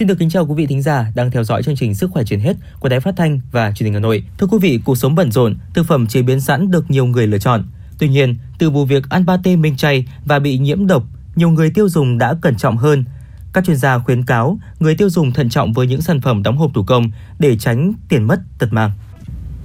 [0.00, 2.24] Xin được kính chào quý vị thính giả đang theo dõi chương trình Sức khỏe
[2.26, 4.24] trên hết của Đài Phát thanh và Truyền hình Hà Nội.
[4.38, 7.26] Thưa quý vị, cuộc sống bận rộn, thực phẩm chế biến sẵn được nhiều người
[7.26, 7.64] lựa chọn.
[7.98, 11.04] Tuy nhiên, từ vụ việc ăn pate minh chay và bị nhiễm độc,
[11.36, 13.04] nhiều người tiêu dùng đã cẩn trọng hơn.
[13.52, 16.56] Các chuyên gia khuyến cáo người tiêu dùng thận trọng với những sản phẩm đóng
[16.56, 18.90] hộp thủ công để tránh tiền mất tật mang.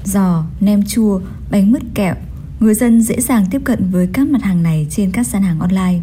[0.04, 2.16] Giò, nem chua, bánh mứt kẹo,
[2.60, 5.60] người dân dễ dàng tiếp cận với các mặt hàng này trên các sàn hàng
[5.60, 6.00] online.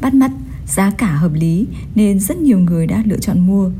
[0.00, 0.30] Bắt mắt,
[0.70, 3.70] giá cả hợp lý nên rất nhiều người đã lựa chọn mua.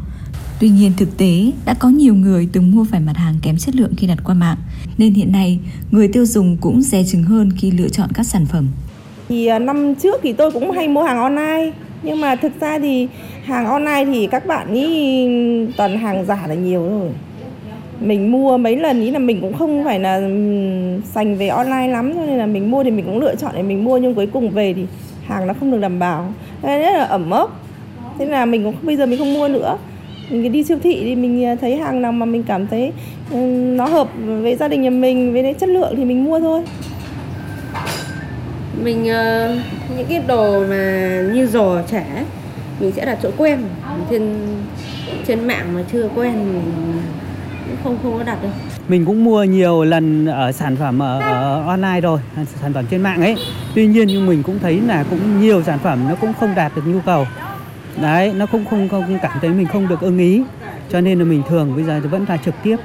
[0.60, 3.77] Tuy nhiên thực tế đã có nhiều người từng mua phải mặt hàng kém chất
[3.77, 4.56] lượng khi đặt qua mạng,
[4.98, 5.58] nên hiện nay
[5.91, 8.69] người tiêu dùng cũng dè chừng hơn khi lựa chọn các sản phẩm.
[9.28, 11.70] Thì à, năm trước thì tôi cũng hay mua hàng online,
[12.02, 13.08] nhưng mà thực ra thì
[13.44, 14.86] hàng online thì các bạn ý
[15.77, 17.10] toàn hàng giả là nhiều rồi.
[18.00, 20.20] Mình mua mấy lần ý là mình cũng không phải là
[21.14, 23.62] sành về online lắm cho nên là mình mua thì mình cũng lựa chọn để
[23.62, 24.86] mình mua nhưng cuối cùng về thì
[25.27, 26.32] hàng nó không được đảm bảo.
[26.62, 27.61] Thế rất là ẩm ốc.
[28.19, 29.77] Thế là mình cũng bây giờ mình không mua nữa.
[30.30, 32.92] Mình đi siêu thị thì mình à, thấy hàng nào mà mình cảm thấy
[33.30, 33.36] ừ,
[33.77, 36.62] nó hợp với gia đình nhà mình với chất lượng thì mình mua thôi.
[38.84, 39.58] Mình uh,
[39.97, 42.05] những cái đồ mà như giò chả
[42.81, 43.58] mình sẽ đặt chỗ quen.
[44.11, 44.36] Trên
[45.27, 46.61] trên mạng mà chưa quen
[47.70, 48.52] cũng không không có đặt đâu.
[48.88, 52.20] Mình cũng mua nhiều lần ở sản phẩm ở, ở online rồi
[52.62, 53.36] sản phẩm trên mạng ấy.
[53.74, 56.72] Tuy nhiên nhưng mình cũng thấy là cũng nhiều sản phẩm nó cũng không đạt
[56.76, 57.26] được nhu cầu.
[58.02, 60.42] Đấy nó cũng không không cảm thấy mình không được ưng ý.
[60.91, 62.76] Cho nên là mình thường bây giờ vẫn là trực tiếp.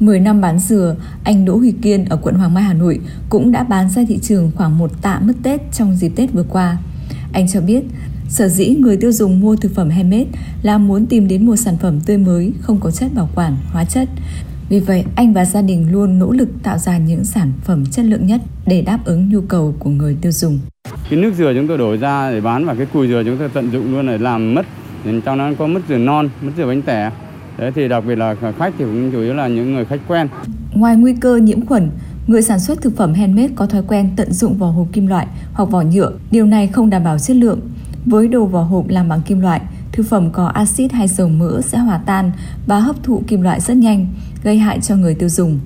[0.00, 3.52] 10 năm bán dừa, anh Đỗ Huy Kiên ở quận Hoàng Mai, Hà Nội cũng
[3.52, 6.76] đã bán ra thị trường khoảng một tạ mứt Tết trong dịp Tết vừa qua.
[7.32, 7.82] Anh cho biết,
[8.32, 10.26] sở dĩ người tiêu dùng mua thực phẩm handmade
[10.62, 13.84] là muốn tìm đến một sản phẩm tươi mới, không có chất bảo quản, hóa
[13.84, 14.08] chất.
[14.68, 18.04] Vì vậy, anh và gia đình luôn nỗ lực tạo ra những sản phẩm chất
[18.04, 20.58] lượng nhất để đáp ứng nhu cầu của người tiêu dùng.
[21.10, 23.48] Cái nước dừa chúng tôi đổ ra để bán và cái cùi dừa chúng tôi
[23.48, 24.66] tận dụng luôn để làm mứt.
[25.24, 27.10] Trong đó có mứt dừa non, mứt dừa bánh tẻ.
[27.58, 30.28] Thế thì đặc biệt là khách thì cũng chủ yếu là những người khách quen.
[30.74, 31.90] Ngoài nguy cơ nhiễm khuẩn,
[32.26, 35.26] người sản xuất thực phẩm handmade có thói quen tận dụng vỏ hộp kim loại
[35.52, 36.12] hoặc vỏ nhựa.
[36.30, 37.60] Điều này không đảm bảo chất lượng.
[38.12, 39.60] Với đồ vỏ hộp làm bằng kim loại,
[39.92, 42.32] thực phẩm có axit hay dầu mỡ sẽ hòa tan
[42.66, 44.06] và hấp thụ kim loại rất nhanh,
[44.42, 45.60] gây hại cho người tiêu dùng.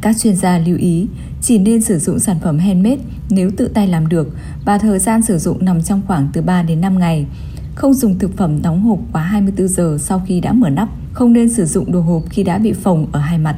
[0.00, 1.06] Các chuyên gia lưu ý
[1.42, 5.22] chỉ nên sử dụng sản phẩm handmade nếu tự tay làm được và thời gian
[5.22, 7.26] sử dụng nằm trong khoảng từ 3 đến 5 ngày.
[7.74, 10.88] Không dùng thực phẩm đóng hộp quá 24 giờ sau khi đã mở nắp.
[11.12, 13.56] Không nên sử dụng đồ hộp khi đã bị phồng ở hai mặt.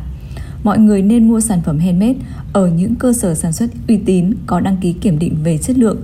[0.64, 2.18] Mọi người nên mua sản phẩm handmade
[2.52, 5.78] ở những cơ sở sản xuất uy tín có đăng ký kiểm định về chất
[5.78, 5.96] lượng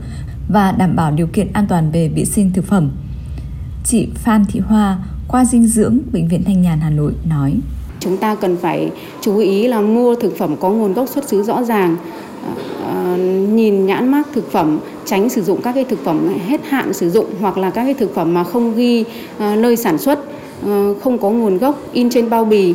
[0.54, 2.91] và đảm bảo điều kiện an toàn về vệ sinh thực phẩm.
[3.84, 4.98] Chị Phan Thị Hoa,
[5.28, 7.54] khoa dinh dưỡng Bệnh viện Thanh Nhàn Hà Nội nói
[8.00, 11.43] chúng ta cần phải chú ý là mua thực phẩm có nguồn gốc xuất xứ
[11.43, 11.97] rõ ràng
[12.87, 13.16] à,
[13.53, 17.10] nhìn nhãn mác thực phẩm tránh sử dụng các cái thực phẩm hết hạn sử
[17.10, 19.04] dụng hoặc là các cái thực phẩm mà không ghi
[19.38, 20.19] à, nơi sản xuất
[20.66, 22.75] à, không có nguồn gốc in trên bao bì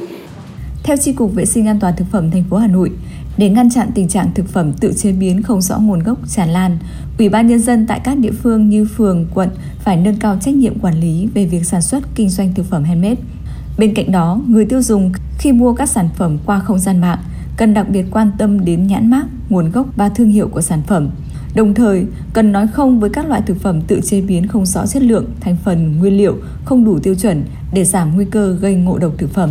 [0.83, 2.91] theo Chi cục Vệ sinh An toàn thực phẩm thành phố Hà Nội,
[3.39, 6.49] để ngăn chặn tình trạng thực phẩm tự chế biến không rõ nguồn gốc tràn
[6.49, 6.77] lan,
[7.17, 10.55] Ủy ban nhân dân tại các địa phương như phường, quận phải nâng cao trách
[10.55, 13.21] nhiệm quản lý về việc sản xuất kinh doanh thực phẩm handmade.
[13.77, 17.19] Bên cạnh đó, người tiêu dùng khi mua các sản phẩm qua không gian mạng
[17.57, 20.81] cần đặc biệt quan tâm đến nhãn mác, nguồn gốc và thương hiệu của sản
[20.87, 21.09] phẩm.
[21.55, 24.85] Đồng thời, cần nói không với các loại thực phẩm tự chế biến không rõ
[24.85, 28.75] chất lượng, thành phần, nguyên liệu không đủ tiêu chuẩn để giảm nguy cơ gây
[28.75, 29.49] ngộ độc thực phẩm.